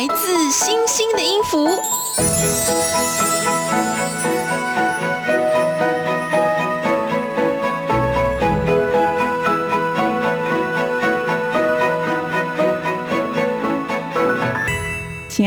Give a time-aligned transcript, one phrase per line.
[0.00, 1.68] 来自星星的音符。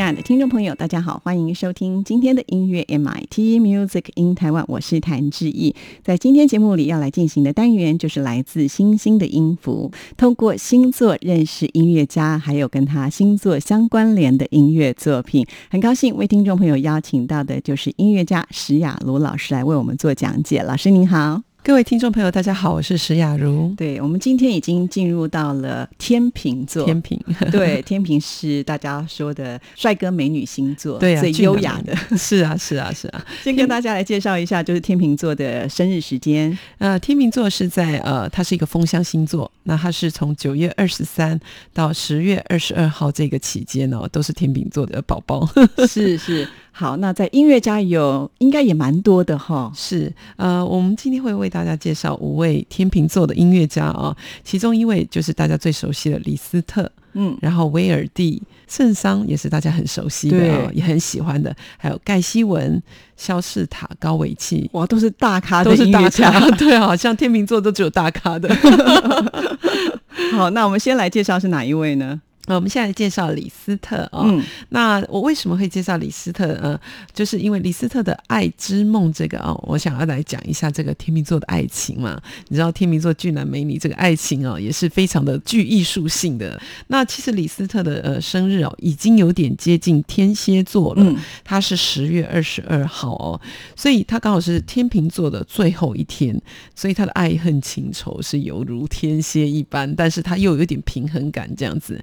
[0.04, 5.74] 爱的听众朋友，大家好，欢迎收听今天的音乐 MIT Music in Taiwan，我是谭志毅。
[6.02, 15.46] 在今天节目里要来进行的单元就是来自星星的音符，通过星座认识音乐家，还有跟他星座相关联的音乐作品。
[15.70, 20.62] 很高兴为听众朋友邀请到的就是音乐家史雅茹老师来为我们做讲解。
[20.62, 21.53] 老师您好。
[21.64, 23.72] 各位听众朋友，大家好，我是石雅茹。
[23.74, 26.84] 对，我们今天已经进入到了天秤座。
[26.84, 27.18] 天秤，
[27.50, 31.96] 对，天秤是大家说的帅哥美女星座，对啊，最优雅的。
[32.18, 33.26] 是啊，是啊，是啊。
[33.42, 36.56] 先跟大家来介绍一下，就是天秤座的生日时间。
[36.76, 41.40] 呃，天秤座是在呃，它是一个风象星座，那它是从九月二十三
[41.72, 45.48] 到十月二十二号这个期间哦，都是天秤座的宝宝。
[45.88, 46.46] 是 是。
[46.76, 49.70] 好，那在音乐家有应该也蛮多的哈。
[49.76, 62.82] 是，呃，我们今天会为大家介绍五位天秤座的音乐家啊，其中一位就是大家最熟悉的李斯特，嗯，然后威尔第、圣桑也是大家很熟悉的，也很喜欢的，还有盖希文、
[63.16, 68.52] 肖士塔、高维契，哇，都是大咖，都是大咖， 对啊，像天秤座都只有大咖的。
[70.34, 72.20] 好，那我们先来介绍是哪一位呢？
[72.46, 74.42] 呃，我们现在介绍李斯特哦。
[74.68, 76.48] 那我为什么会介绍李斯特？
[76.62, 76.78] 呃，
[77.12, 82.20] 就是因为李斯特的《爱之梦》这个哦，我想要来讲一下这个天秤座的爱情嘛。
[82.48, 86.60] 你知道天秤座俊男美女这个爱情哦，也是非常的具艺术性的。
[86.88, 91.16] 那其实李斯特的呃生日哦，已经有点接近天蝎座了。
[91.42, 93.40] 他是十月二十二号哦，
[93.74, 96.38] 所以他刚好是天秤座的最后一天，
[96.74, 101.98] 所以他的爱恨情仇是犹如天蝎一般，但是他又有点平衡感这样子。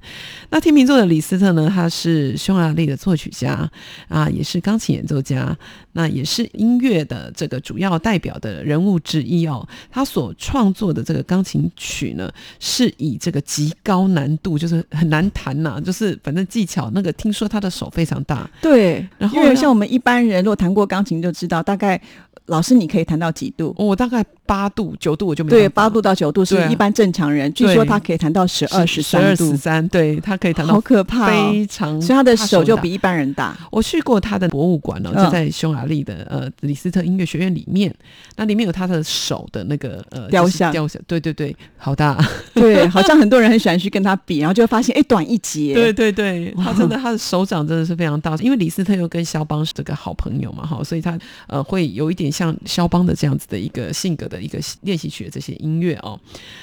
[0.49, 1.71] 那天秤座的李斯特呢？
[1.73, 3.69] 他是匈牙利的作曲家
[4.07, 5.57] 啊，也是钢琴演奏家，
[5.93, 9.67] 那也是音乐的这个主要代表的人物之一哦。
[9.89, 18.49] 他所创作的这个钢琴曲呢，是以这个极高难度，就是很难弹呐，就是反正技巧那个，听说他的手非常大。
[18.61, 22.01] 对，然后因为像我们一般人，如果弹过钢琴就知道，大概
[22.47, 23.73] 老师你可以弹到几度？
[23.77, 24.23] 我大概。
[24.43, 27.49] 八度九度我就没对，八度到九度是一般正常人。
[27.53, 33.57] 据说他可以弹到十二十三度，十三，对他可以弹到好可怕，非常，所以他的手就比一般人大。
[33.71, 37.95] 我去过他的博物馆哦，就在匈牙利的呃李斯特音乐学院里面，
[38.35, 42.19] 那里面有他的手的那个呃雕像，雕像，对对对，好大，
[42.53, 55.21] 对，好像很多人很喜欢去跟他比， 然后就会发现哎短一截，对对对， 他真的他的手掌真的是非常大，因为李斯特又跟肖邦是这个好朋友嘛，哈，所以他呃会有一点像肖邦的这样子的一个性格的一个练习曲。
[55.21, 56.19] 的这些音乐哦，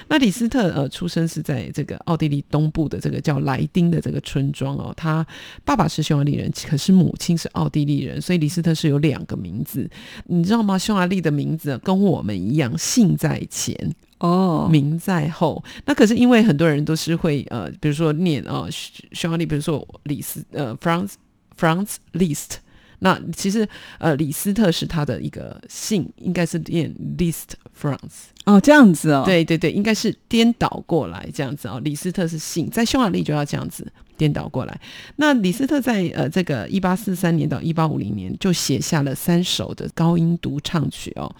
[0.09, 5.25] 那李斯特呃出生是在这个奥地利东部的这个叫莱丁的这个村庄哦，他
[5.65, 9.89] 爸爸是匈牙利人，可是母亲是奥地利人，所以李斯特是有两个名字，
[10.27, 10.77] 你知道吗？
[10.77, 15.63] 匈牙利的名字跟我们一样，姓在前哦，名在后。
[15.85, 18.67] 那可是因为很多人都是会呃，比如说念啊
[19.13, 21.13] 匈牙利，比如说李斯呃 Franz
[21.57, 22.57] Franz Liszt。
[23.01, 27.51] 那其实，呃，李斯特是他的一个姓，应该是念 List
[27.81, 31.81] France 哦，这样子哦，对对对，应该是颠倒过来这样子哦。
[31.85, 33.87] 李斯特是姓，在匈牙利就要这样子。
[34.19, 34.81] 颠倒过来，
[35.17, 41.33] 那李斯特在呃这个一八四三年到一八五零年就写下了三首的高音独唱曲哦，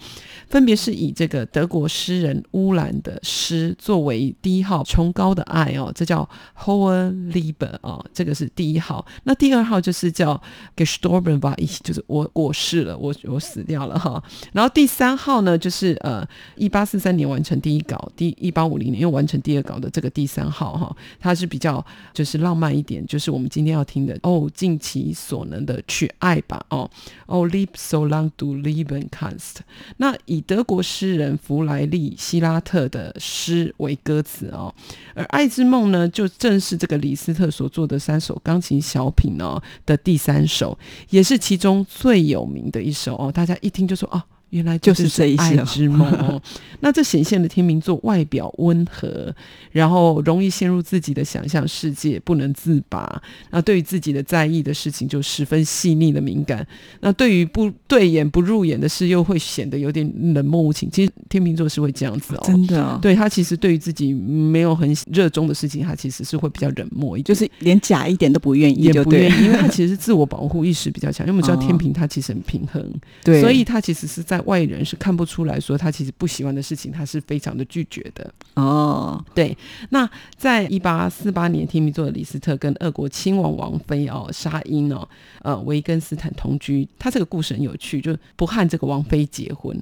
[0.47, 6.27] 分别是以这个德国诗人乌兰的诗作为第一号，崇高的爱哦，这叫
[6.57, 9.05] Hohe Liebe 哦，这个是第一号。
[9.25, 10.41] 那第二号就是叫
[10.77, 14.23] Gestorben war ich，就是我过世了，我我死掉了哈。
[14.53, 16.25] 然后第三号呢，就是呃
[16.55, 22.68] 一八四三年完成第一稿，第一八五零年又完成第二稿的这个第三号哈，它是比较就是浪漫。
[22.71, 26.89] 一点，就是我们今天要听的哦，尽其所能的去爱吧，哦
[27.25, 29.57] 哦，live so long to live and cast。
[29.97, 34.73] 那以德国诗人弗莱利希拉特的诗为歌词哦，
[35.13, 40.77] 而《爱之梦》呢，就正是这个李斯特所做的三首钢琴小品哦的第三首，
[41.09, 44.23] 也是其中最有名的一首哦，大家一听就说哦。
[44.51, 46.41] 原来就是这一些之梦哦，
[46.79, 49.31] 那这显现了天秤座外表温和，
[49.71, 53.21] 然后容易陷入自己的想象世界，不能自拔。
[53.51, 56.65] 那对于自己的在意的事情就十分细腻的敏感。
[57.01, 60.89] 那对于不对眼不入眼的事，又会显得有点冷漠无情。
[60.91, 62.97] 其实天秤座是会这样子哦，真的。
[62.99, 71.27] 对他其实对于自己没有很热衷的事情，他其实是会比较冷漠，就是连假一点都不愿意，也不愿意，因为他其实是自我保护意识比较强。
[71.27, 72.83] 因为我们知道天平他其实很平衡，
[73.23, 74.38] 对，所以他其实是在。
[74.41, 79.23] 外人是看不出来说他其实不喜欢的事情，他是非常的拒绝的哦。
[79.33, 79.57] 对，
[79.89, 85.07] 那在一八四八年，天秤座的李斯特跟俄国亲王王妃哦沙因哦
[85.41, 89.77] 呃维根斯坦同居，他这个故事很有趣，就不和这个王妃结婚。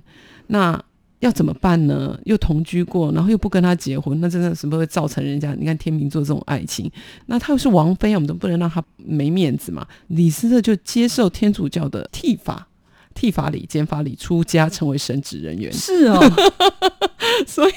[0.48, 0.82] 那
[1.20, 2.20] 要怎么办呢？
[2.26, 6.92] 又同居过，然后又不跟他结婚，那真的什么会造成人家你看天秤座这种爱情？
[7.26, 9.88] 那他又是王妃，我们都不能让他没面子嘛。
[10.10, 12.67] 李斯特就接受天主教的剃发。
[13.18, 15.74] 剃发理、剪发理出家，成为神职人员。
[15.74, 16.22] 是哦，
[17.48, 17.74] 所以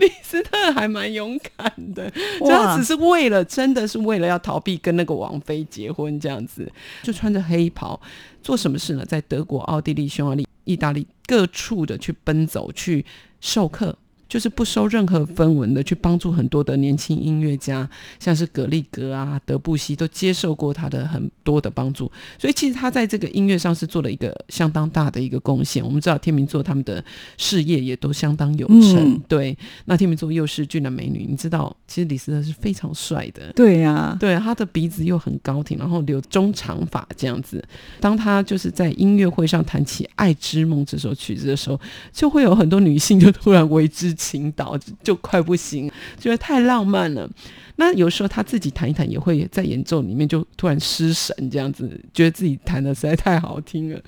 [0.00, 2.10] 李斯特还蛮勇敢的。
[2.40, 6.68] 他只是为了，真的是为了要逃避跟那个王妃结婚，这样子
[7.04, 8.00] 就穿着黑袍
[8.42, 9.04] 做什么事呢？
[9.06, 13.06] 在德国、奥地利、匈牙利、意大利各处的去奔走，去
[13.40, 13.96] 授课。
[14.34, 17.88] 就是不收任何分文的，去帮助很多的年轻音乐家，
[18.18, 25.84] 像是格力格啊、德布西都接受过他的很多的帮助，所以其实他在这个音乐上是做了一个相当大的一个贡献。
[25.84, 27.04] 我们知道天秤座他们的
[27.38, 29.56] 事业也都相当有成，对。
[29.84, 37.62] 那天秤座又是俊男美女，你知道，其实李斯特是非常帅的，对呀，对，他的鼻子又很高挺，然后留中长发这样子。
[38.00, 41.80] 当他就是在音乐会上弹起《爱之梦》这首曲子的时候，
[42.12, 44.12] 就会有很多女性就突然为之。
[44.24, 47.28] 青岛就快不行，觉得太浪漫了。
[47.76, 54.00] 那有时候他自己弹一弹，也会在演奏里面就突然失神，这样子觉得自己弹的实在太好听了。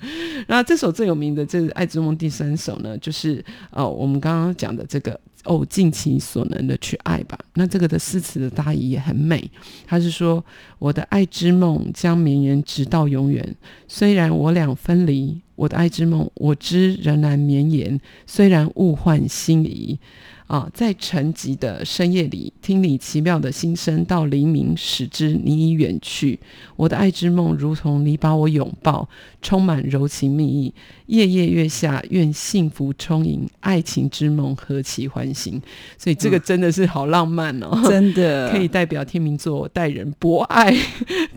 [0.47, 7.37] 那这首最有名的这《爱之梦》第三首呢，就是呃我们刚刚讲的这个哦，尽其所能的去爱吧。
[7.55, 9.49] 那这个的诗词的大意也很美，
[9.85, 10.43] 他是说
[10.79, 13.55] 我的爱之梦将绵延直到永远，
[13.87, 15.41] 虽然我俩分离。
[15.57, 19.97] 我的爱之梦，我知仍然绵延，虽然物换星移。
[20.47, 26.39] 啊，在沉寂的深夜里，听你奇妙的心声，到黎明，使之你已远去。
[26.75, 29.07] 我的爱之梦，如同你把我拥抱，
[29.41, 30.73] 充满柔情蜜意。
[31.07, 35.61] 夜夜月下，愿幸福充盈，爱情之梦何其欢欣。
[35.97, 40.75] 所以这个真的是好浪漫哦，真的可以代表天秤座待人博爱，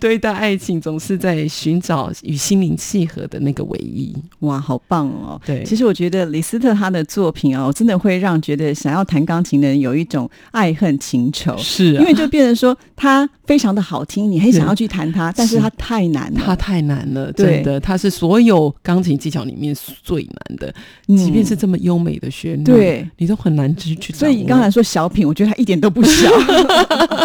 [0.01, 4.13] 对待爱情总是在寻找与心灵契合的那个唯一。
[4.41, 5.41] 哇，好棒哦！
[5.47, 20.75] 对，其实我觉得李斯特他的作品哦，真的会让觉得想要弹钢琴的人有一种爱恨情仇，是啊因为就变成说他非常的好听，你很想要去弹它，但是他太难了，他太难了，真的，他是所有钢琴技巧里面最难的，
[21.07, 24.13] 即便是这么优美的旋律，对你都很难去去。
[24.13, 26.31] 所以刚才说小品，我觉得他一点都不小。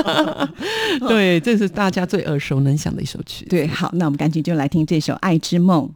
[1.08, 3.46] 对，这是大家最耳熟能详的一首曲。
[3.46, 5.90] 对，好，那我们赶紧就来听这首《爱之梦》。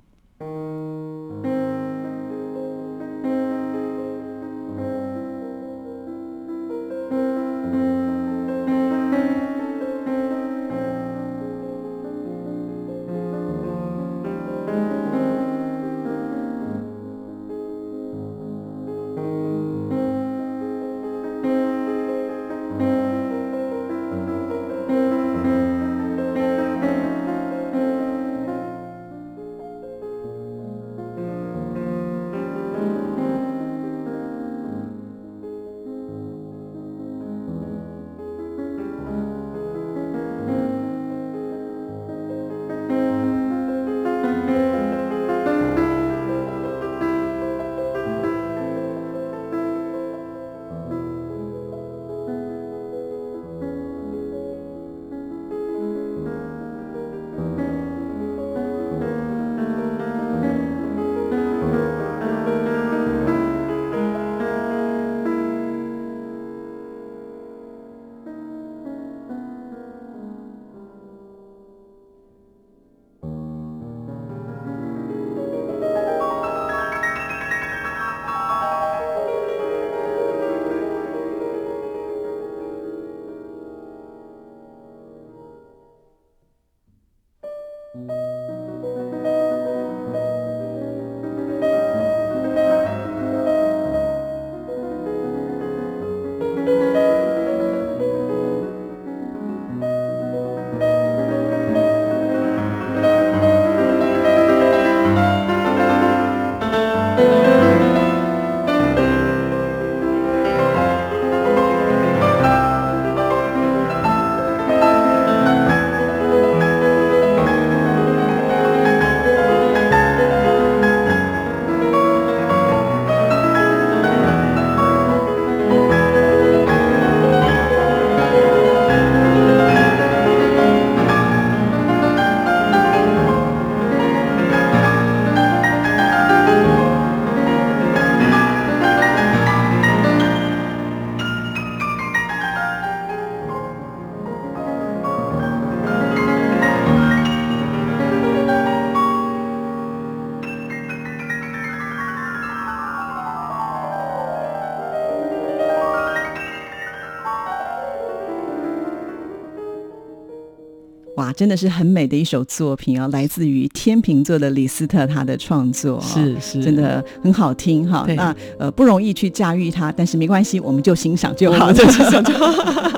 [161.39, 168.05] 真的是很美的一首作品啊，来自于天秤座的李斯特他的创作，是是，真的很好听哈。
[168.10, 172.46] 那呃不容易去驾驭它，但是没关系，我们就欣赏就好，就欣赏就好。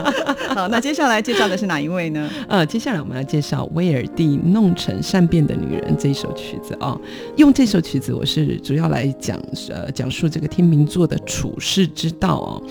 [0.55, 2.27] 好，那接下来介绍的是哪一位呢？
[2.48, 7.00] 呃，接下来我们要介绍威尔第《弄成善变的女人》这一首曲子啊。
[7.38, 12.63] 用这首曲子，我是主要来讲呃讲述这个天秤座的处世之道哦。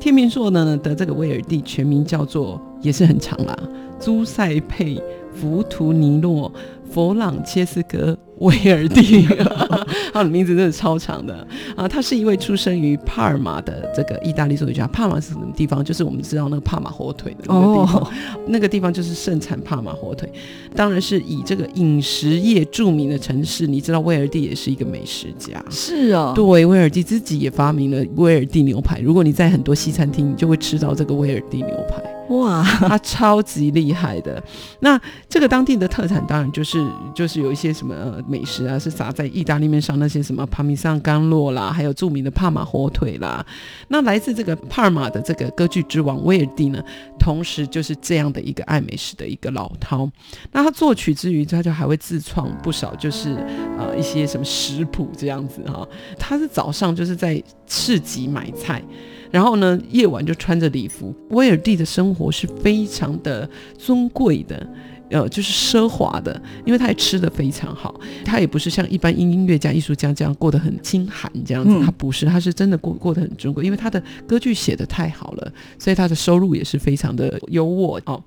[0.00, 3.54] 天秤座呢的这个威尔第全名叫做也是很长啦，
[4.00, 4.98] 朱塞佩。
[5.34, 6.50] 弗图尼诺·
[6.92, 9.26] 弗朗切斯科·威尔蒂，
[10.12, 11.86] 他的名字真的超长的啊！
[11.86, 14.86] 他是一位出生于帕尔马的这个意大利作曲家。
[14.86, 15.84] 帕尔马是什么地方？
[15.84, 18.12] 就是我们知道那个帕马火腿的那个地方，
[18.46, 20.32] 那个地方就是盛产帕马火腿。
[20.74, 23.66] 当然是以这个饮食业著名的城市。
[23.66, 26.32] 你知道威尔蒂也是一个美食家，是哦。
[26.34, 29.00] 对，威尔蒂自己也发明了威尔蒂牛排。
[29.00, 32.02] 如果你在很多西餐厅，你就会吃到这个威尔蒂牛排。
[32.28, 34.42] 哇，他超级厉害的。
[34.80, 37.94] 那这个当地的特产当然就是就是有一些什么
[38.28, 43.44] 美食啊，是撒在意大利面上那些什么帕米桑干酪啦，还有著名的帕马火腿啦。
[43.88, 46.82] 那来自这个帕尔马的这个歌剧之王威尔第呢，
[47.18, 50.10] 同时就是这样的一个爱美食的一个老饕。
[50.52, 53.36] 那他作曲之余，他就还会自创不少，就是
[53.78, 55.86] 呃一些什么食谱这样子哈。
[56.18, 58.82] 他是早上就是在市集买菜。
[59.30, 61.14] 然后呢，夜晚就穿着礼服。
[61.30, 64.66] 威尔蒂的生活是非常的尊贵的，
[65.10, 67.98] 呃，就是奢华的，因为他也吃的非常好。
[68.24, 78.22] 他也不是像一般音音乐家、艺术家这样过得很清寒这样子，他不是，他是真的过过得很尊贵，因为他的歌剧写的太好了，所以他的收入也是非常的优渥哦。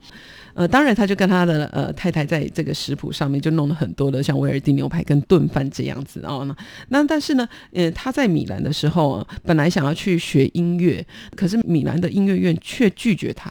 [0.53, 6.43] 呃，当然，他就跟他的呃太太在这个食谱上面就弄了很多的像威尔第牛排跟炖饭这样子哦。
[6.45, 6.55] 那
[6.89, 11.05] 那但是呢，呃，他在米兰的时候，本来想要去学音乐，
[11.37, 13.49] 可是米兰的音乐院却拒绝他。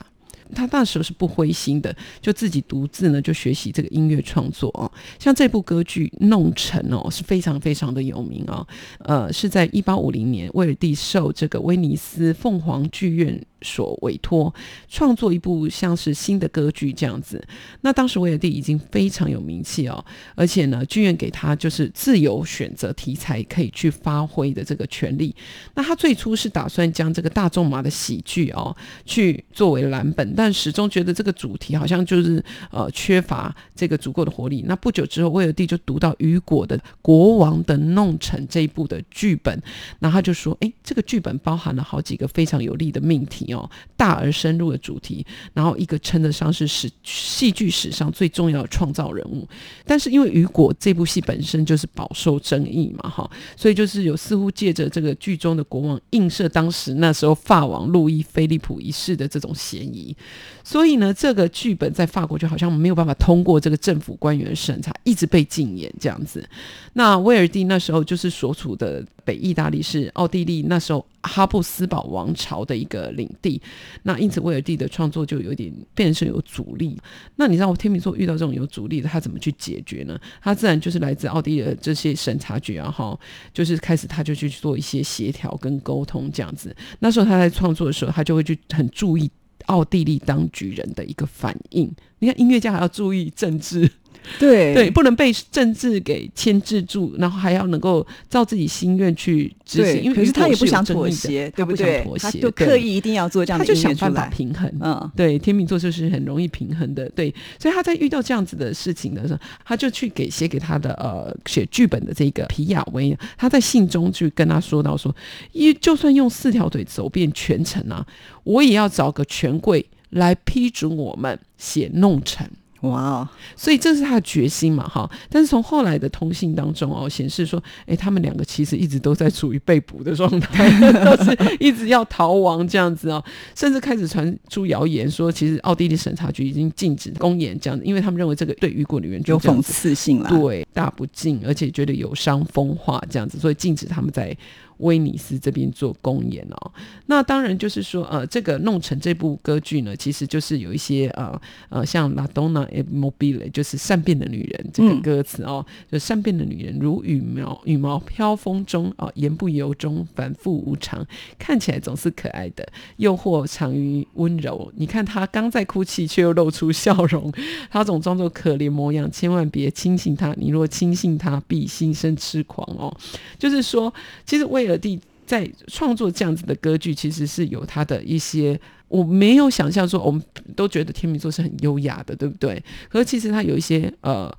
[0.54, 4.90] 他那时候是不灰心的，就自己独自呢就学习这个音乐创作哦。
[5.18, 8.66] 像这部歌剧《弄成》哦是非常非常的有名哦。
[9.00, 13.40] 呃，是在一八五零年，威尔第受这个威尼斯凤凰剧院。
[13.62, 14.52] 所委托
[14.88, 17.42] 创作一部像是新的歌剧这样子，
[17.82, 25.34] 那当时威尔第已经非常有名气哦，而且呢，剧院给他就是自由选择题材可以去发挥的这个权利。
[25.74, 28.74] 那他最初是打算将这个大仲马的喜剧哦
[29.04, 34.64] 去作为蓝本，但始终觉得这个主题好像就是呃缺乏这个足够的活力。
[34.66, 39.60] 那不久之后，威尔第就读到雨果的《国王的弄臣》这一部的剧本，
[39.98, 49.48] 那他就说：“哎，这个剧本包含了好几个非常有利的命题。”哦，大而深入的主题，然后一个称得上是史戏剧史上最重要的创造人物，
[49.84, 60.16] 但是因为雨果这部戏本身就是饱受争议嘛，哈，所以就是有似乎借着这个剧中的国王映射当时那时候法王路易菲利普一世的这种嫌疑，
[60.64, 66.46] 所以呢，这个剧本在法国就好像没有办法通过这个政府官员审查，一直被禁演这样子。
[66.94, 69.04] 那威尔第那时候就是所处的
[69.34, 73.60] 意大利是奥地利那时候哈布斯堡王朝的一个领地，
[74.02, 76.96] 那因此威尔第的创作就有点变成有阻力。
[77.36, 80.18] 那你知道我天秤座遇到这种有阻力的，他怎么去解决呢？
[80.42, 83.18] 他自然就是来自奥地利的这些审查局啊，哈，
[83.52, 86.74] 就是开始他就去做一些协调跟沟通这样子。
[87.00, 89.30] 那时候他在创作的时候，他就会去很注意
[89.66, 91.92] 奥地利当局人的一个反应。
[92.18, 93.90] 你看音乐家还要注意政治。
[94.38, 100.02] 对对，不能被政治给牵制住，然后还要能够照自己心愿去执行。
[100.02, 102.06] 因为可是他也不想妥协，对不对？
[102.18, 104.70] 他就刻意一定要做这样的他就想办法平衡。
[104.80, 107.08] 嗯，对，天秤座就是很容易平衡的。
[107.10, 115.14] 对，所以他在遇到这样子的事情的时候，他就去给写给他的呃写剧本的这个皮亚威，他在信中去跟他说到说，
[115.52, 118.06] 一就算用四条腿走遍全城啊，
[118.44, 122.48] 我也要找个权贵来批准我们写弄成。
[122.80, 123.28] 哇哦！
[123.56, 125.08] 所以这是他的决心嘛，哈。
[125.28, 130.70] 但是从后来的通信当中哦，显示说，哎，他们两个其实一直都在处于被捕的状态，
[131.04, 133.22] 都是一直要逃亡这样子哦。
[133.54, 144.36] 甚至开始传出谣言说，其实奥地利审查局已经禁止公演这样子，因为他们认为这个对雨果的原著有讽刺性了，对，大不敬，而且觉得有伤风化这样子，所以禁止他们在。
[144.80, 146.72] 威尼斯这边做公演哦，
[147.06, 161.06] 那当然就是说，呃，这个弄成这部歌剧呢，其实就是有一些呃呃，像《La Donna e Mobile》就是善变的女人这个歌词哦，就善变的女人如羽毛羽毛飘风中啊，言不由衷，反复无常，
[161.38, 164.72] 看起来总是可爱的，诱惑藏于温柔。
[164.76, 167.32] 你看她刚在哭泣，却又露出笑容，
[167.70, 172.94] 她总装作可怜模样，千万别轻信她，你若轻信她，必心生痴狂哦。
[173.38, 173.92] 就是说，
[174.24, 178.58] 其实为尔第在创作这样子的歌剧，其实是有他的一些
[178.88, 180.22] 我没有想象说，我们
[180.56, 182.62] 都觉得天秤座是很优雅的，对不对？
[182.88, 184.32] 可是其实他有一些呃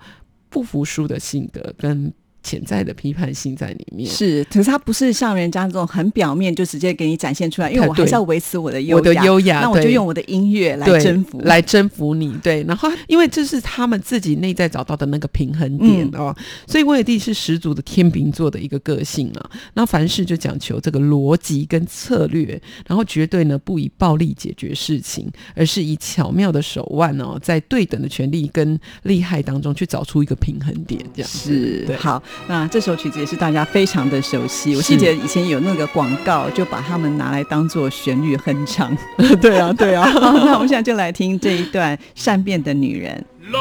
[0.50, 2.14] 不服输的性格跟。
[2.44, 12.36] 潜在的批判性在里面是，可是他不是像人家这种很表面就直接给你展现出来，因为我还是要维持我的优我的优雅，那我就用我的音乐来征服，来征服你。
[12.42, 19.50] 对，然后因为这是他们自己内在找到的那个平衡点哦，所以威尔蒂是十足的天秤座的一个个性啊。
[19.76, 32.22] 那凡事就讲求这个逻辑跟策略，然后绝对呢不以暴力解决事情，而是以巧妙的手腕哦，在对等的权利跟利害当中去找出一个平衡点，这样是好。
[32.48, 38.96] 那这首曲子也是大家非常的熟悉，我记得以前有那个广告，就把它们拿来当做旋律哼唱。
[39.42, 40.10] 对啊，对啊。
[40.14, 43.26] 那我们现在就来听这一段《善变的女人》。
[43.56, 43.58] e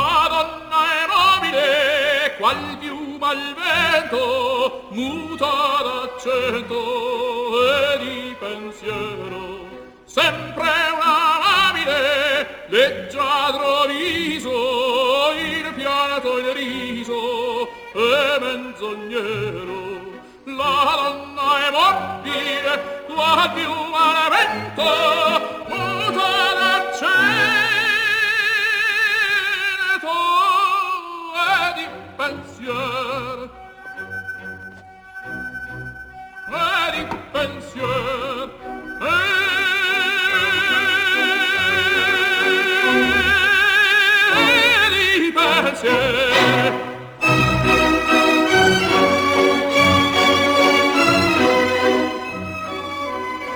[18.81, 19.79] menzognero
[20.45, 24.90] la donna è mobile tua più al vento
[25.69, 27.09] muta d'acceto
[31.37, 33.51] e di pensier.
[36.49, 38.49] E di pensier.
[44.62, 45.31] E di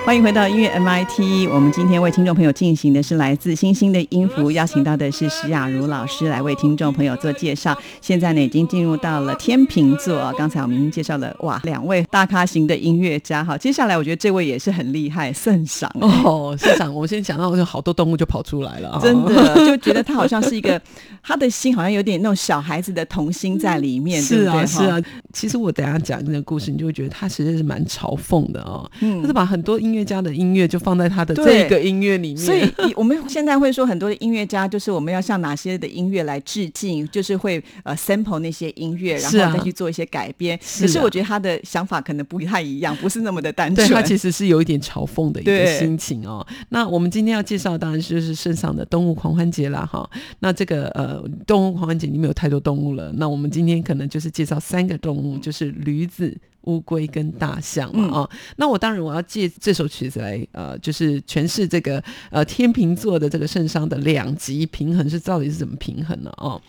[0.05, 1.49] 欢迎回到音乐 MIT。
[1.51, 7.75] 我们今天为听众朋友进行的是来自星星的音符，邀请到的是石雅茹老师来为听众朋友做介绍。
[8.01, 10.31] 现在呢，已经进入到了天秤座。
[10.37, 13.43] 刚才我们已经介绍了哇，两位大咖型的音乐家。
[13.43, 16.93] 好，接下来我觉得这位也是很厉害，圣赏哦，圣赏。
[16.93, 20.79] 我先讲到，就好多动物就跑出来了，真的就觉得他好像是一个，
[21.23, 24.21] 他的心好像有点那种小孩子的童心在里面。
[24.21, 25.01] 是啊，是啊。
[25.33, 28.87] 其实我等下讲这个故事，你就会觉得他其实是蛮嘲讽的哦。
[28.99, 29.94] 嗯，他是把很多音。
[29.95, 40.59] 音乐家的音乐就放在他的这个音乐里面，所以我们现在会说很多的音乐家，就是我们要向哪些的音乐来致敬，就是会呃 sample 那些音乐，然后再去做一些改编。
[40.81, 43.87] 可是我觉得他的想法可能不太一样，不是那么的单纯。
[43.87, 46.45] 他其实是有一点嘲讽的一个心情哦。
[46.67, 50.09] 那我们今天要介绍当然就是圣上的动物狂欢节啦，哈。
[50.39, 56.37] 那这个呃动物狂欢节里面有太多动物了，那我们今天可能就是介绍三个动物，就是驴子。
[56.65, 66.31] 乌龟跟大象嘛啊，那我当然我要借这首曲子来呃，就是诠释这个呃天秤座的这个圣上的两极平衡是到底是怎么平衡呢？
[66.37, 66.61] 哦，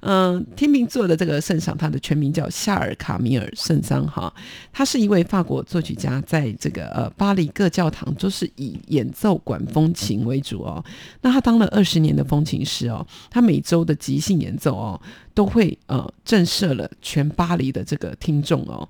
[0.00, 4.32] 嗯，天秤座的这个圣上，他的全名叫夏尔卡米尔圣桑哈，
[4.72, 10.84] 他是一位法国作曲家，在这个呃巴黎各教堂都是以演奏管风琴为主哦。
[11.22, 15.00] 那他当了二十年的风琴师哦，他每周的即兴演奏哦，
[15.32, 18.86] 都会呃震慑了全巴黎的这个听众哦。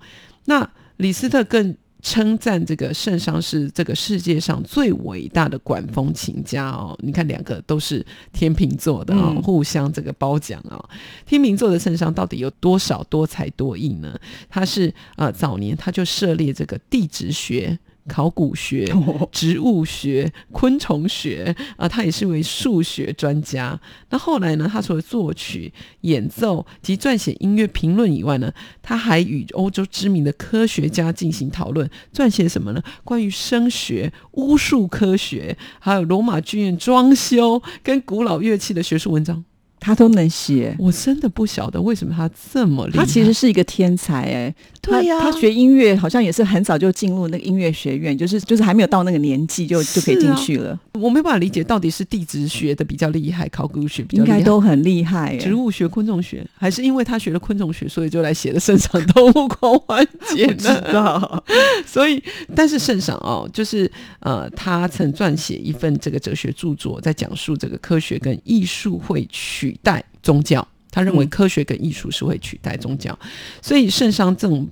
[0.46, 6.94] 那李斯特更称赞这个圣桑是这个世界上最伟大的管风琴家哦。
[7.02, 10.78] 你看，两个都是天秤座的啊，互相这个褒奖啊。
[11.24, 14.18] 天秤座的圣桑到底有多少多才多艺呢？
[14.50, 17.78] 他是呃早年他就涉猎这个地质学。
[18.06, 18.86] 考古学、
[19.32, 23.80] 植物学、昆虫学啊，他也是位数学专家。
[24.10, 32.82] 那后来呢，他除了作曲、演奏及撰写音乐评论以外呢，他还与欧洲知名的科学家进行讨论，撰写什么呢？
[33.04, 39.44] 关于声学、巫术科学，还有罗马剧院装修跟古老乐器的学术文章。
[39.85, 43.01] 他都能写，我真的不晓得为什么他这么厉害。
[43.01, 50.81] 他其实是一个天才哎，对呀，他学音乐好像也是很早就进入那个音乐学院，就是就是还没有到那个年纪就就可以进去了。
[50.94, 61.42] 我没办法理解到底是地质学的比较厉害，考古学比较应该都很厉害，植物学、昆虫学，还是因为他学了昆虫学，所以就来写了圣上动物狂欢节呢？
[61.85, 62.23] 所以，
[62.55, 69.73] 但是圣上哦，就是呃，他曾撰写一份这个哲学著作，在讲述这个科学跟艺术会取。
[69.74, 73.18] 取代宗教，他认为科学跟艺术是会取代宗教，
[73.60, 74.68] 所以圣上这种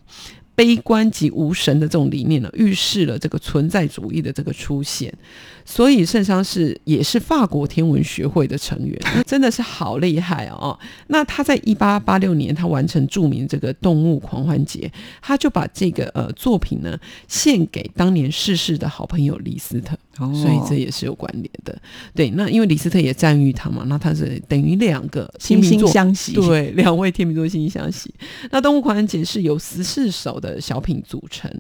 [0.54, 5.12] 悲观及无神的这种理念呢，预示了这个存在主义的这个出现。
[5.64, 10.78] 所以圣桑是也是法国天文学会的成员， 真的是好厉害哦。
[11.08, 16.98] 那他在一八八六年，他完成著名这个动物狂欢节，他就把这个呃作品呢
[17.28, 19.96] 献给当年逝世的好朋友李斯特。
[20.14, 21.76] 所以这也是有关联的，
[22.14, 22.28] 对。
[22.36, 28.14] 那因为李斯特也赞誉他嘛，那他是等于两个惺惺相惜，对，两位天秤座惺惺相惜。
[28.50, 31.50] 那动物狂欢节是由十四首的小品组成，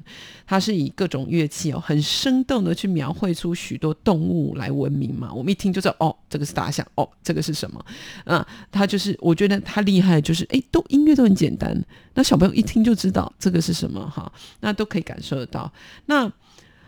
[0.46, 5.32] 它是以各种乐器哦，很生动的去描绘出许多动物来闻名嘛。
[5.32, 7.84] 我们一听就知道，哦，这个是大象，哦，这个是什么？
[8.24, 11.76] 啊，他就是我觉得他厉害，就是哎，都音乐都很简单，
[12.14, 15.72] 那小朋友一听就知道这个是什么哈，那都可以感受得到。
[16.06, 16.30] 那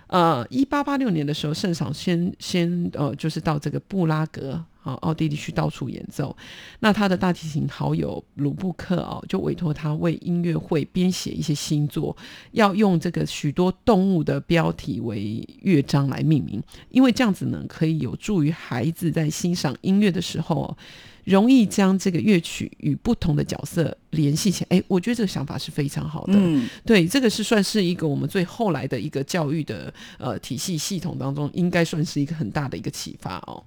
[0.06, 6.36] 呃，一八八六年的时候，圣赏先先呃，就是到这个布拉格啊，奥地利去到处演奏。
[6.78, 12.16] 那他的大提琴好友鲁布克哦，就委托他为音乐会编写一些新作，
[12.52, 20.76] 要用这个许多动物的标题为乐章来命名，因为这样子呢，可以有助于孩子在欣赏音乐的时候。
[21.24, 26.34] 容易将这个乐曲与不同的角色联系起来，哎，我觉得这个想法是非常好的。
[26.36, 33.62] 嗯，对，这个是算是一个我们最后来的一个教育的呃体系系统当中，应该算是一个很大的一个启发哦。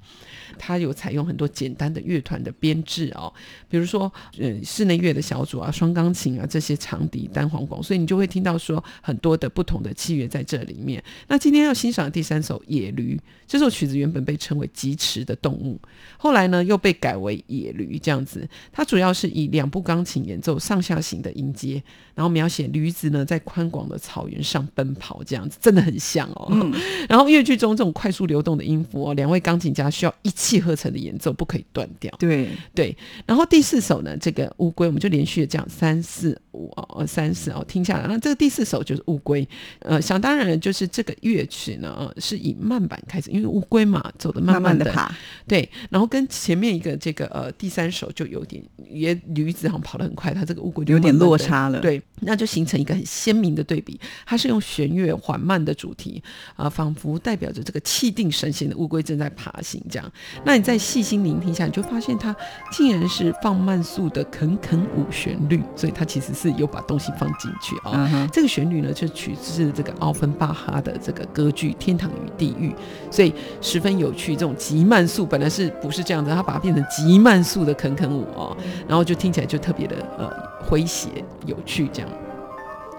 [0.57, 3.31] 它有采用很多简单的乐团的编制哦，
[3.69, 11.03] 比如说呃室内乐的小组啊、双钢琴啊这些长笛、单簧管，所以你就会听到说很多的不同的器乐在这里面。
[11.27, 13.15] 那今天要欣赏的第三首《野驴》，
[13.45, 15.79] 这首曲子原本被称为疾驰的动物，
[16.17, 17.43] 后来呢又被改为。
[17.47, 21.81] 野驴这样子，它主要是以两部钢琴演奏上下行的音阶，
[22.13, 26.71] 然后描写驴子呢在宽广的草原上奔跑，这样子真的很像哦。
[27.07, 32.13] 然后乐剧中这种快速流动的音符哦，两位钢琴家需要一气呵成的演奏，不可以断掉。
[32.19, 32.95] 对对。
[33.25, 38.07] 然后第四首呢，这个乌龟，我们就连续的这样三四五哦，三四哦，听下来。
[38.07, 39.47] 那这个第四首就是乌龟，
[39.79, 45.13] 呃，想当然就是这个乐曲呢，是以慢板开始，因为乌龟嘛，走的慢慢的爬。
[45.47, 47.36] 对，然后跟前面一个这个。
[47.37, 51.79] 呃，第三首就有点，也驴子好像跑得很快，它这个乌龟有点落差了。
[51.79, 53.99] 对，那就形成一个很鲜明的对比。
[54.25, 56.23] 它是用弦乐缓慢的主题
[56.55, 60.11] 啊，仿佛代表着这个气定神闲的乌龟正在爬行这样。
[60.43, 62.35] 那你再细心聆听一下，你就发现它
[62.71, 68.27] 竟然是放慢速的肯肯舞旋律，所以它其实是有把东西放进去啊。
[68.33, 72.69] 这个旋律呢，就取自这个奥芬巴哈的这个歌剧《天堂与地狱》，
[73.11, 74.35] 所以十分有趣。
[74.35, 77.26] 这种极慢速本来是不是这样的，它把它变成极。
[77.26, 78.55] 慢慢速的啃啃舞哦，
[78.87, 80.31] 然后就听起来就特别的呃
[80.65, 81.09] 诙谐
[81.45, 82.09] 有趣，这样，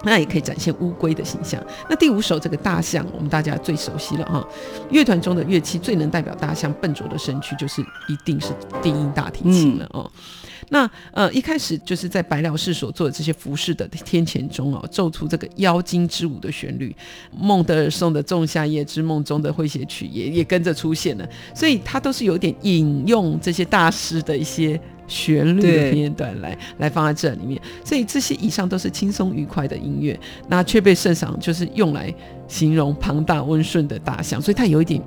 [0.05, 1.59] 那也可以展现乌龟的形象。
[1.89, 4.47] 那第五首这个大象，我们大家最熟悉了哈，
[4.91, 8.49] 乐团中的乐器最能代表大象笨拙的身躯，就是一定是
[8.83, 10.11] 低音大提琴了哦。
[10.71, 16.95] 那呃，一开始就是在白辽士所做的这些服饰的天前中哦，奏出这个妖精之舞的旋律，
[17.37, 32.15] 孟德尔颂的《仲夏夜之梦》中的诙谐曲也也跟着出现了，所以它都是有点引用这些大师的一些旋律的片段来来放在这里面，所以这些以上都是轻松愉快的音乐，那却被圣上就是用来
[32.47, 35.03] 形容庞大温顺的大象，所以它有一点，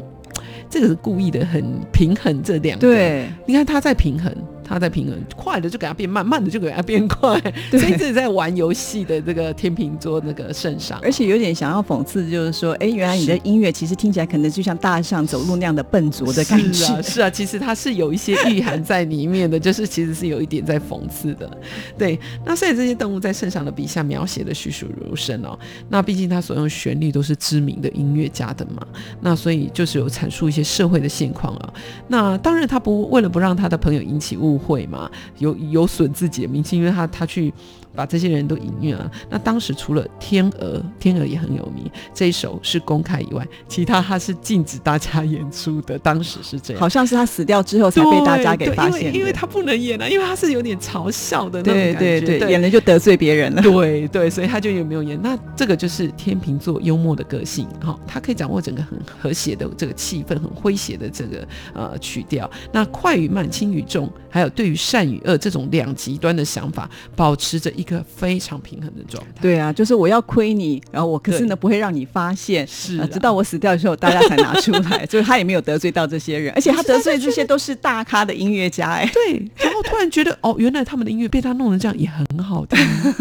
[0.70, 4.36] 这个是故意的，很平衡这两个，对，你看它在平衡。
[4.72, 7.38] 他在平衡，快的就给他变慢，慢的就给他变快，
[7.72, 16.86] 所以这是在玩游戏的这个天秤座那个圣上，而且有点想要讽刺，就是说，哎，原来你的音乐其实听起来可能就像大象走路那样的笨拙的感觉。
[16.86, 21.50] 是啊，是啊，其实它是有一些意涵在里面的， 就是其实是有一点在讽刺的。
[21.98, 25.60] 对，那所以这些动物在圣上的笔下描写的栩栩如生哦。
[25.90, 28.88] 那毕竟他所用旋律都是知名的音乐家的嘛，
[29.20, 31.74] 那所以就是有阐述一些社会的现况啊。
[32.08, 34.61] 那当然他不为了不让他的朋友引起误。
[34.62, 37.54] 会嘛，有有损自己的名气，因为他他去。
[37.96, 39.10] 把这些人都引虐了。
[39.30, 45.98] 那当时除了天鹅，天鹅也很有名，这一首是公开以外，其他他是禁止大家演出的。
[46.00, 49.08] 当时是这样，好像是他死掉之后才被大家给发现。
[49.08, 53.62] 因为因为他不能演了，因为他是有点嘲笑的那种感觉，对对对，演了就得罪别人了。
[53.62, 55.20] 对对，所以他就也没有演。
[55.22, 62.50] 那这个就是天秤座幽默的个性，哈，他可以掌握整个很和谐的这个气氛，很诙谐的这个呃曲调。
[62.72, 67.72] 那快与慢，轻与重，还有对于善与恶这种两极端的想法，保持着。
[67.82, 69.42] 一个非常平衡的状态。
[69.42, 75.06] 对啊，就是我要亏你，然后我可是呢不会让你发现，是直到我死掉的时候，大家才拿出来。
[75.10, 79.34] 就是他也没有得罪到这些人，而且他得罪这些都是大咖的音乐家，哎，对。
[79.58, 82.78] 然后突然觉得，哦，原来他们的音乐被他弄成这样也很好听，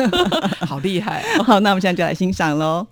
[0.67, 1.25] 好厉害。
[1.45, 2.87] 好，那我们现在就来欣赏喽。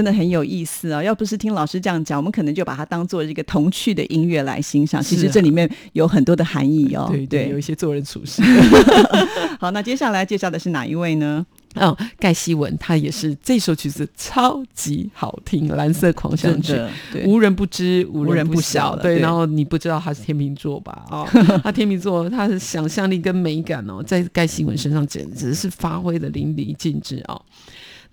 [0.00, 1.02] 真的很有意思啊！
[1.02, 5.02] 要不是听老师这样讲，我们可能就把它当做一个童趣的音乐来欣赏。
[5.02, 7.06] 其实这里面有很多的含义哦。
[7.10, 8.40] 对对，有一些做人处事。
[9.60, 11.44] 好，那接下来介绍的是哪一位呢？
[11.74, 16.72] 哦，盖希文，他也是这首曲子超级好听，《蓝色狂想曲》，
[17.26, 18.96] 无人不知，无人不晓。
[18.96, 21.04] 对，然后你不知道他是天秤座吧？
[21.10, 21.28] 哦，
[21.62, 27.38] 他天秤座，他的想象力跟美感哦，在盖希文身上简直是发挥的淋漓尽致哦。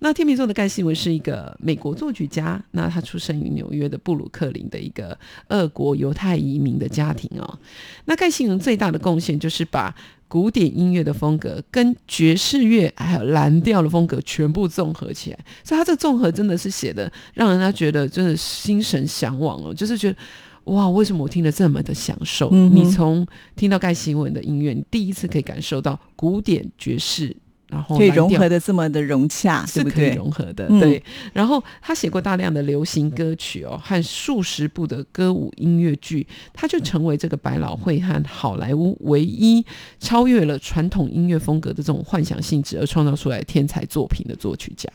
[0.00, 7.58] 那天秤座的盖希文是一个美国作曲家，那他出生于纽约的布鲁克林的一个俄国犹太移民的家庭哦。
[8.04, 9.94] 那盖希文最大的贡献就是把。
[10.30, 20.18] 古典音乐的风格跟爵士乐还有蓝调的风格全部综合起来，所以他这个综合真的是写的让人家觉得真的心神向往哦，就是觉得
[20.64, 22.50] 哇，为什么我听得这么的享受？
[22.50, 27.34] 你从听到盖希文的音乐，你第一次可以感受到古典爵士。
[27.68, 30.66] 然后可以融合的这么的融洽，是可以融合的。
[30.80, 31.02] 对，
[31.32, 39.64] 然后他写过大量的流行歌曲哦，和数十部的歌舞音乐剧，他就成为这个百老汇和好莱坞唯一
[39.98, 44.88] 超越了传统音乐风格的这种幻想性质而创造出来天才作品的作曲家。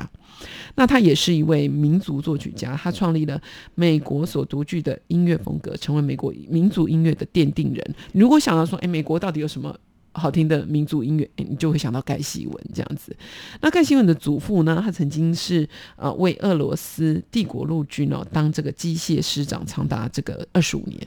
[0.75, 3.39] 那他也是一位民族作曲家，他创立了
[3.75, 7.95] 美国所独具的音乐风格，成为美国民族音乐的奠定人。
[8.13, 9.77] 如果想要说，哎，美国到底有什么？
[10.13, 13.15] 好听的民族音乐，你就会想到盖希文这样子。
[13.62, 14.82] 那盖希文的祖父呢？
[14.84, 20.99] 他曾经是呃为俄罗斯帝国陆军哦当这个机械师长，长达这个二十五年。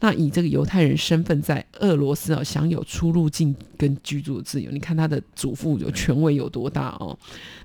[0.00, 4.70] 那以这个犹太人身份在俄罗斯啊享有出入境跟居住的自由。
[4.70, 7.16] 你看他的祖父有权威有多大哦？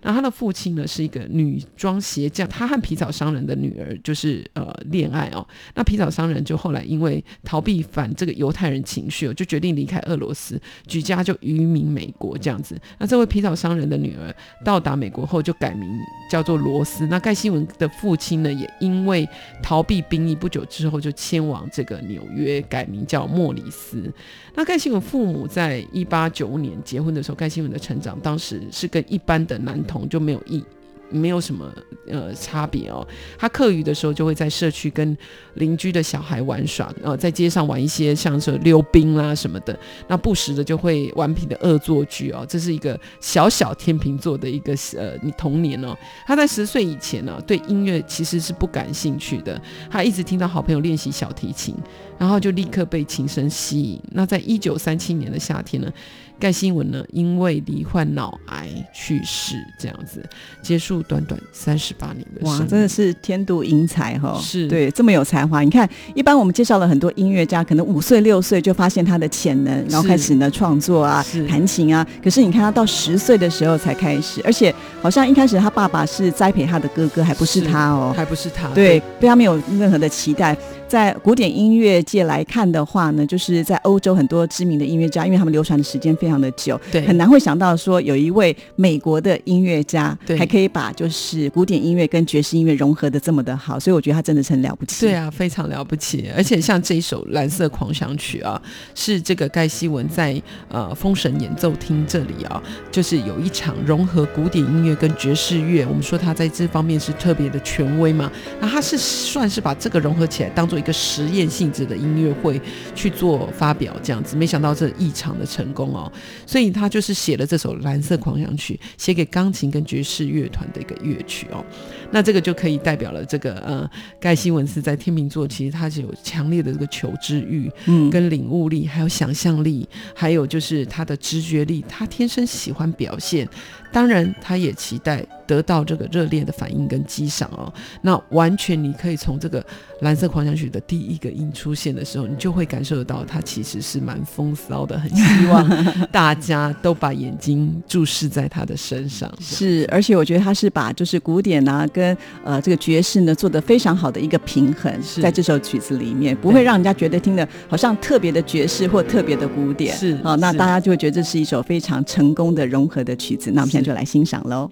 [0.02, 5.48] 那他的父亲呢是一个女装鞋匠，他和皮草商人的女儿就是呃恋爱哦。
[5.76, 10.60] 那皮草商人就后来因为逃避反这个犹太人情绪，就决定离开俄罗斯。
[10.90, 15.88] 举家就移民美国这样子，那这位皮草商人的女儿到达美国后就改名
[16.30, 17.06] 叫做罗斯。
[17.06, 19.28] 那盖西文的父亲呢，也因为
[19.62, 24.12] 逃避兵役，不久之后就迁往这个纽约，改名叫莫里斯。
[24.56, 30.64] 那盖西文父母在一八九五年结婚的时候，盖西文的成长当时是跟一般的男童就没有异。
[31.10, 31.72] 没有什么
[32.08, 33.06] 呃差别哦。
[33.38, 35.18] 他课余的时候就会在社区跟
[35.56, 39.78] 邻居的小孩玩耍，呃，在街上玩一些像是溜冰啦什么的。
[40.08, 42.46] 那不时的就会顽皮的恶作剧哦。
[42.48, 45.96] 这是一个小小天秤座的一个呃你童年哦。
[46.26, 49.62] 他在十岁以前呢，对音乐其实是不感兴趣的。
[49.90, 51.76] 他一直听到好朋友练习小提琴，
[52.18, 54.00] 然后就立刻被琴声吸引。
[54.12, 55.92] 那在一九三七年的夏天呢？
[56.40, 60.24] 盖新闻呢，因为罹患脑癌去世，这样子
[60.62, 64.40] 结束短短三十八年的哇，真的是天妒英才哈！
[64.42, 65.62] 是对这么有才华。
[65.62, 72.08] 你看，一般我们介绍了很多音乐家，可能五岁六岁就发现他的潜能，然后开始呢创作啊，弹琴啊。
[72.24, 80.56] 可是你看他到十岁的时候才开始，而且好像一开始他爸爸是栽培他的哥哥，还不是他哦，还不是他，对，对他没有任何的期待。
[80.88, 95.06] 在古典音乐界来看的话呢，就是在欧洲很多知名的音乐家，因为他们流传的时间非常的久，对，很难会想到说有一位美国的音乐家，对，还可以把就是古典音乐跟爵士音乐融合的这么的好，所以我觉得他真的是很了不起。
[95.06, 96.30] 对啊，非常了不起。
[96.36, 98.60] 而且像这一首《蓝色狂想曲》啊，
[98.96, 102.62] 是这个盖希文在呃封神演奏厅这里啊，
[102.92, 110.80] 就是有一场融合古典音乐跟爵士乐，我们说他在这方面是特别的权威嘛，那他是算是把这个融合起来当做。
[110.80, 112.62] 一个实验性质的音乐会
[112.96, 116.10] 去做发表，这样子，没想到这异常的成功哦，
[116.46, 121.64] 所以他就是写了这首《蓝色狂想曲》，写给钢琴跟爵士乐团的一个乐曲哦。
[122.12, 133.48] 那这个就可以代表了这个呃，盖西文斯在天秤座，其实他是有强烈的这个求知欲，嗯，跟领悟力，还有想象力，还有就是他的直觉力，他天生喜欢表现。
[133.92, 137.72] 当然，他也期待得到这个热烈的反应跟激赏哦。
[138.02, 139.66] 那完全你可以从这个
[140.02, 149.32] 蓝色狂想曲的第一个音出现的时候，你就会感受得到，他其实是蛮风骚的，很希望大家都把眼睛注视在他的身上。
[149.42, 159.98] 是，而且我觉得他是把就是古典啊跟呃这个爵士呢做的非常好的一个平衡，在这首曲子里面，不会让人家觉得听的好像特别的爵士或特别的古典。
[159.98, 163.50] 是啊，那大家就会觉得这是一首非常成功的融合的曲子。
[163.52, 164.70] 那我们就来欣赏喽。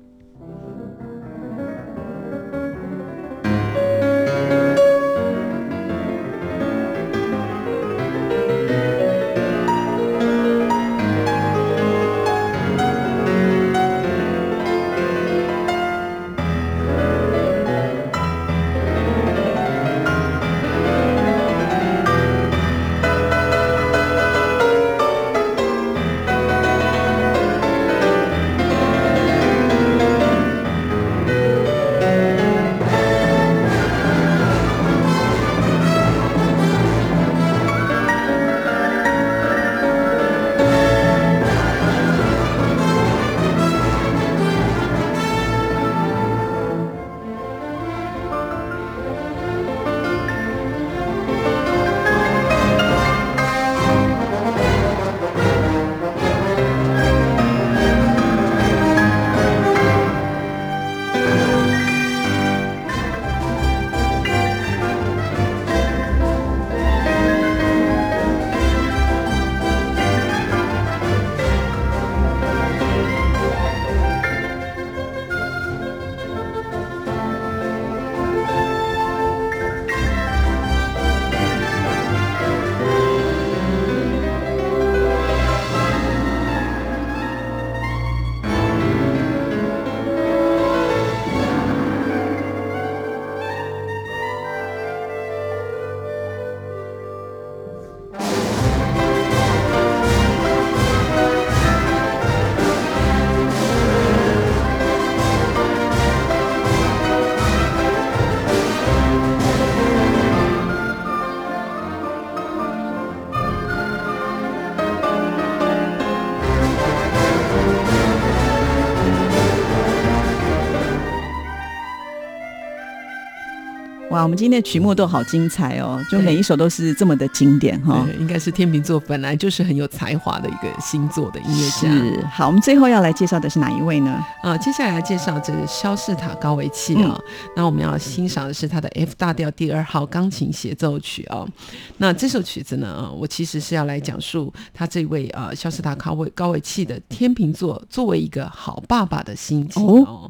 [124.28, 128.06] 我们今天的曲目都好精彩哦，就每一首都是这么的经典哈。
[128.06, 131.90] 对，应该是天秤座本来就是很有才华的一个星座的音乐家。
[131.90, 134.22] 是，好，我们最后要来介绍的是哪一位呢？
[134.44, 137.18] 啊，接下来介绍这个肖士塔高维契啊。
[137.56, 141.48] 那我们要欣赏的是他的 F 大调第二号钢琴协奏曲啊。
[141.96, 150.30] 那这首曲子呢，我其实是要来讲述他这位啊肖士塔高维高维契的天秤座作为一个好爸爸的心情哦。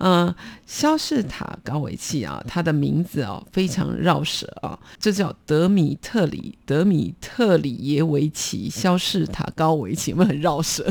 [0.00, 0.34] 嗯，
[0.66, 10.84] 肖士塔高维契啊，他的名字啊非常绕舌啊，这叫德米特里德米特里耶维奇肖士塔高维奇，有没有很绕舌？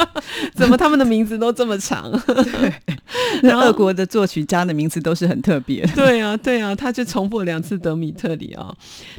[0.54, 2.10] 怎么他们的名字都这么长？
[2.26, 2.72] 对，
[3.42, 5.86] 那俄国的作曲家的名字都是很特别。
[5.94, 8.74] 对啊，对啊，他就重复了两次德米特里啊。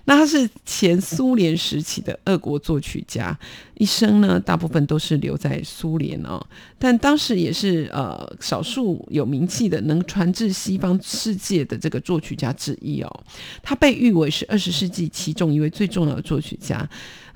[0.05, 3.37] 那他是前苏联时期的俄国作曲家。
[3.75, 6.43] 一生呢，大部分都是留在苏联哦，
[6.79, 13.23] 但当时也是呃少数有名气的能传至西方世界的这个作曲家之一哦。
[13.61, 16.87] 他被誉为是二十世纪其中一位最重要的作曲家。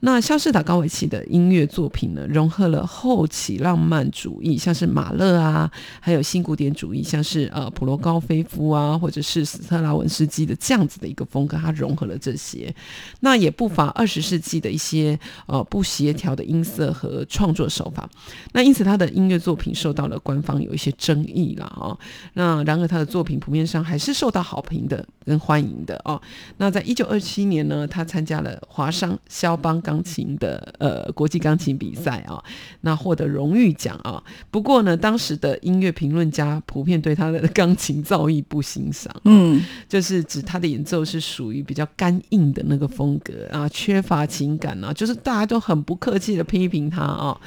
[0.04, 12.74] 那肖斯塔高维奇的音乐作品呢，融合了后起浪漫主义，像是马勒啊，还有新古典主义，像是呃普罗高菲夫啊，或者是斯特拉文斯基的这样子的一个风格，它融合了这些。
[13.20, 18.10] 那也不乏二十世纪的一些呃不协调的音色和创作手法。
[18.54, 21.96] 那因此他的音乐作品受到了官方有一些争议了啊。
[22.34, 26.20] 那然而他的作品普遍上还是受到好评的跟欢迎的哦。
[26.58, 32.42] 那在一九二七年呢，他参加了华商肖邦钢钢琴的呃国际钢琴比赛啊，
[32.80, 34.24] 那获得荣誉奖啊。
[34.50, 47.38] 不过呢，当时的音乐评论家普遍对他的钢琴造诣不欣赏，嗯，就是指他的演奏是属于比较干硬的那个风格啊，缺乏情感啊，就是大家都很不客气的批评他啊。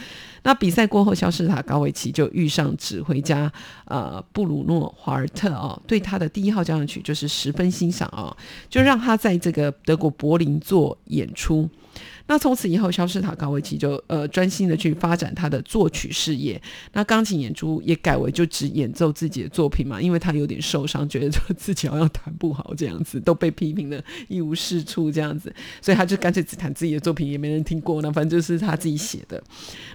[0.43, 3.51] 那比赛过后，肖斯塔高维奇就遇上指挥家
[3.87, 8.37] 呃布鲁诺华尔特哦，对他的第一号交响曲就是十分欣赏啊，
[8.69, 11.67] 就让他在这个德国柏林做演出。
[12.27, 16.61] 那从此以后，肖斯塔高维奇就呃专心的去发展他的作曲事业。
[16.93, 28.01] 那钢琴演出也改为就只演奏自己的作品嘛，因为他有点受伤，觉得说自己好像弹不好这样子，都被批评的一无是处这样子，所以他就干脆只弹自己的作品，也没人听过。
[28.01, 29.43] 那反正就是他自己写的。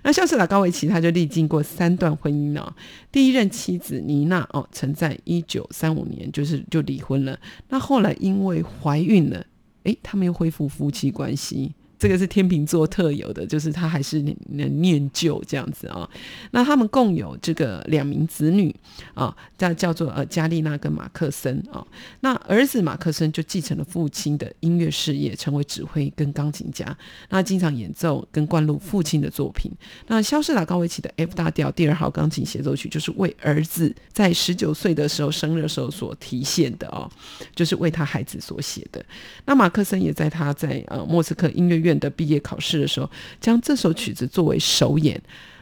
[0.03, 2.73] 那肖斯塔高维奇他就历经过三段婚姻呢，
[3.11, 7.39] 第一任妻子妮娜哦，曾在一九三五年就是就离婚了。
[7.69, 9.43] 那后来因为怀孕了，
[9.83, 11.73] 诶，他们又恢复夫妻关系。
[11.99, 16.09] 这个是天秤座特有的，就是他还是能念旧这样子啊。
[16.51, 18.73] 那他们共有这个两名子女
[19.13, 21.85] 啊，叫叫做呃加丽娜跟马克森啊。
[22.21, 26.97] 那儿子马克森就继承了父亲的音乐事业，成为指挥跟钢琴家。
[27.27, 29.69] 那经常演奏跟灌录父亲的作品。
[30.07, 37.11] 那肖斯塔高维奇的 F 大调第二号钢琴协奏曲，就是为儿子在十九岁的时候生日的时候所体现的哦，
[37.53, 39.03] 就是为他孩子所写的。
[39.43, 41.88] 那马克森也在他在呃莫斯科音乐院。
[41.97, 43.09] 的毕业考试的时候，
[43.39, 45.21] 将这首曲子作为首演。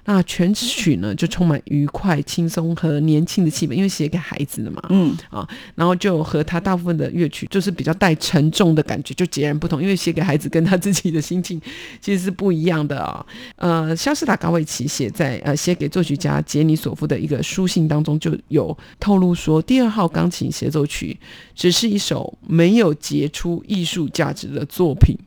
[0.10, 4.82] 那全曲呢，就充满愉快、轻松和年轻的气氛，因为写给孩子的嘛。
[4.88, 9.82] 嗯啊，然后就和他大部分的乐曲就是比较带沉重的感觉，就截然不同。
[9.82, 11.62] 因为写给孩子跟他自己的心情
[12.00, 13.26] 其实是不一样的啊。
[13.58, 21.20] 呃，肖斯塔高维奇写在呃写给作曲家杰尼索夫的一个书信当中，就有透露说，第二号钢琴协奏曲
[21.54, 25.18] 只是一首没有杰出艺术价值的作品。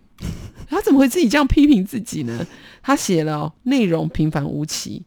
[0.81, 2.47] 他怎么会自己这样批评自己呢？
[2.83, 5.03] 他写了内容平凡无奇。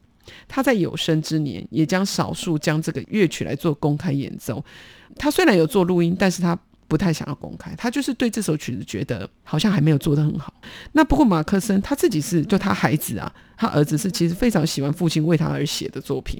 [0.48, 4.64] 他在有生之年也将少数将这个乐曲来做公开演奏。
[5.18, 6.58] 他虽然有做录音，但是他
[6.88, 7.74] 不太想要公开。
[7.76, 10.54] 他就是对这首曲子觉得好像还没有做得很好。
[10.92, 16.40] 那不过马克森他自己是就他孩子啊，他儿子是其实非常喜欢父亲为他而写的作品。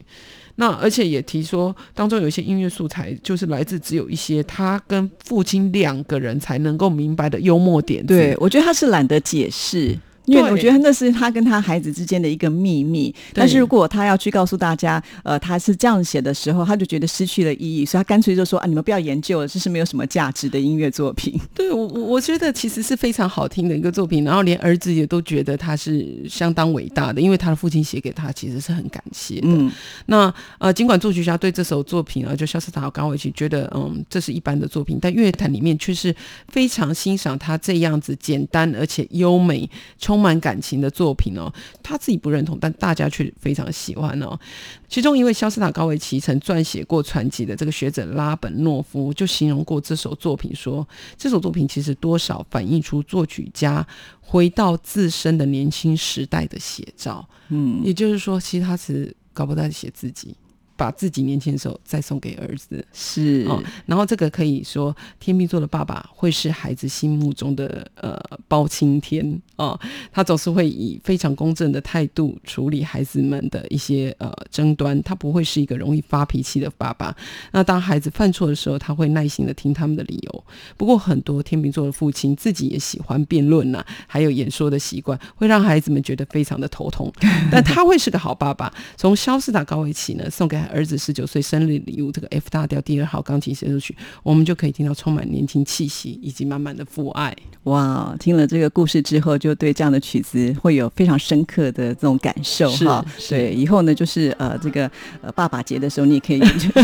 [0.56, 8.06] 那而且也提说，当中有一些音乐素材，就是来自只有一些他跟父亲两个人才能够明白的幽默点。
[8.06, 9.98] 对我觉得他是懒得解释。
[10.26, 21.40] 因为我觉得那是他跟他孩子之间的一个秘密，但是如果他要去告诉大家，呃，他是这样写的时候，他就觉得失去了意义，所以他干脆就说啊，你们不要研究了，这是没有什么价值的音乐作品。
[21.54, 29.48] 对我，我觉得其实是非常好听的一个作品，然后连儿子也都觉得他是相当伟大的，因为他的父亲写给他其实是很感谢的。
[29.48, 29.72] 嗯，
[30.06, 36.16] 那呃，尽管作曲家对这首作品啊，就肖斯塔高维奇觉得，嗯，这是一般的作品，但乐坛里面却是
[36.48, 39.70] 非常欣赏他这样子简单而且优美。
[40.00, 41.52] 充满感情的作品哦，
[41.82, 44.40] 他自己不认同，但大家却非常喜欢哦。
[44.88, 50.88] 其中一位肖斯塔高维奇曾撰写过传记的这个学者拉本诺夫就形容过这首作品说，
[51.18, 53.86] 这首作品其实多少反映出作曲家
[54.22, 57.28] 回到自身的年轻时代的写照。
[57.50, 60.36] 嗯，也就是说，其实他是搞不在写自己。
[60.84, 62.86] 把自己年轻的时候再送给儿子。
[62.92, 69.80] 是哦，然后这个可以说天秤座的爸爸会是孩子心目中的呃包青天哦，
[70.12, 77.16] 他总是会以非常公正的态度处理孩子们的一些呃争端，他不会是一个容易发脾气的爸爸。
[77.54, 80.44] 那当孩子犯错的时候，他会耐心的听他们的理由。
[80.76, 87.10] 不过很多天秤座的父亲自己也喜欢辩论呐，还有演说的习惯，会让孩子们觉得非常的头痛。
[87.50, 88.74] 但他会是个好爸爸。
[88.98, 97.36] 从肖斯塔高维奇呢送给儿子十九岁生日礼物这个 F 大调第二号钢琴协奏曲，我们就可以听到充满年轻气息以及满满的父爱。
[97.64, 103.06] 哇，听了这个故事之后，就对这样的曲子会有非常深刻的这种感受哈。
[103.30, 104.90] 对，以后呢，就是呃，这个
[105.22, 106.40] 呃爸爸节的时候，你也可以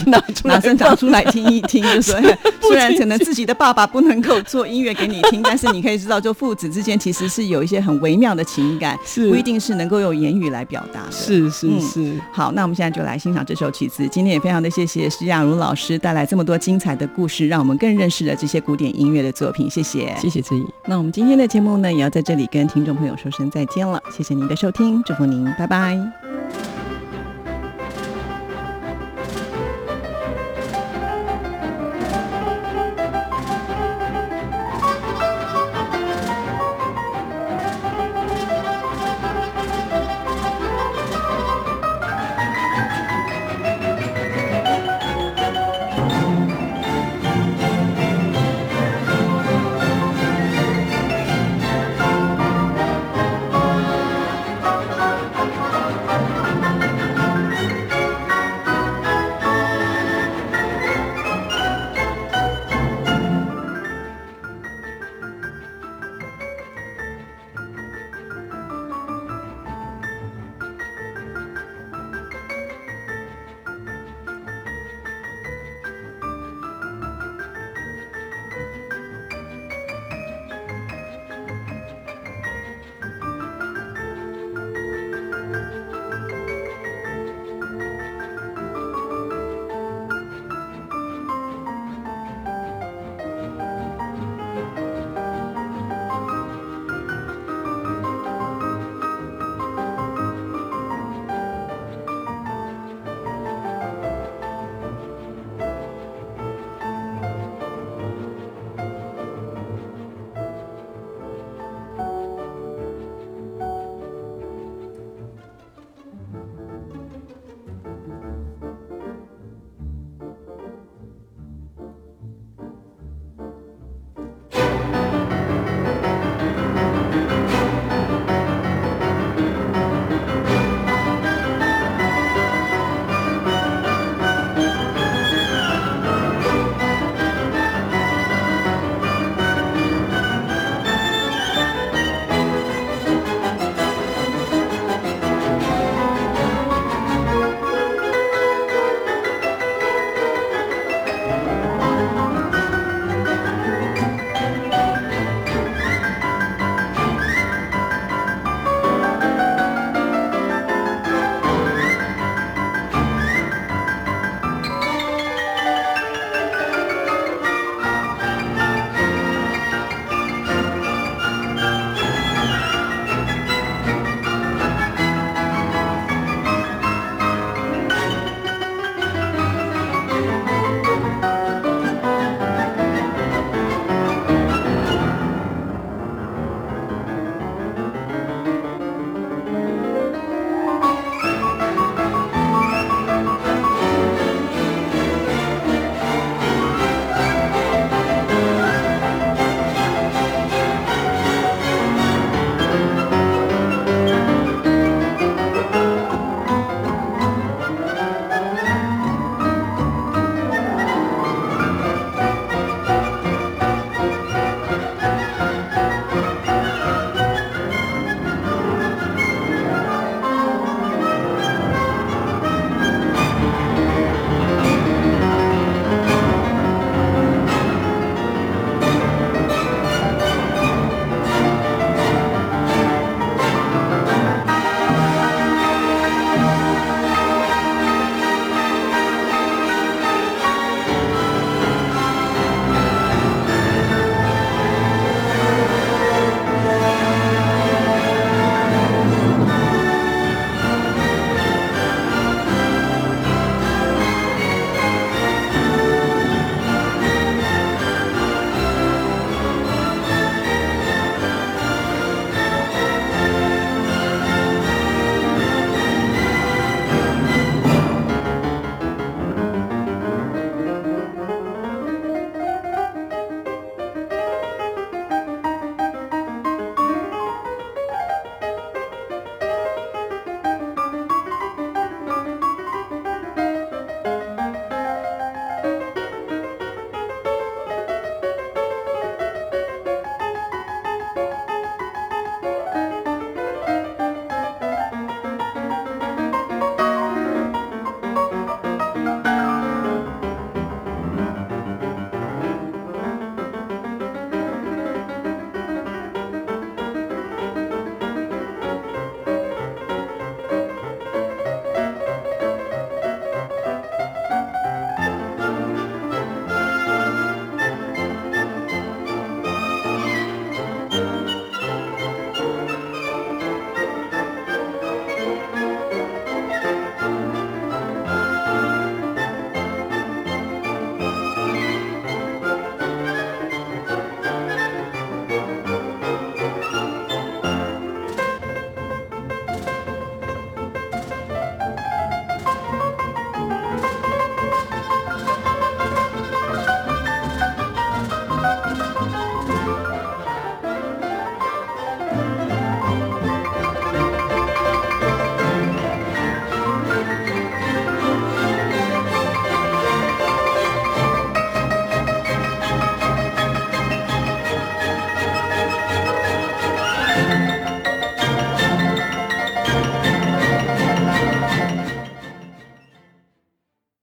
[0.06, 2.14] 拿拿声 拿出来听一听，就是
[2.62, 11.12] 虽然可能自己的爸爸不能够做音乐给你听，但是你可以知道，就父子之间其实是有一些很微妙的情感，是不一定是能够用言语来表达的。
[11.12, 14.08] 是是嗯是，好，那我们现在就来欣赏这首曲子。
[14.08, 19.70] 今天也非常的谢谢施雅茹老师带来这么多精彩的故事，让我们更认识了这些古典音乐的作品。
[19.70, 20.16] 谢谢。
[20.20, 20.66] 谢谢志毅。
[20.86, 24.02] 那我们今天的节目呢，也要在这里跟听众朋友说声再见了。
[24.12, 26.79] 谢谢您的收听，祝福您，拜拜。